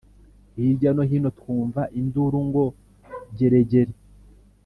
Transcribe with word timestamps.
Hirya 0.55 0.89
no 0.95 1.03
hino 1.09 1.29
twumva 1.39 1.81
induru 1.99 2.37
ngo 2.47 2.63
geregere 3.37 3.93